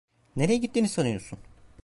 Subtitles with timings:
[0.35, 1.39] Nereye gittiğini sanıyorsun?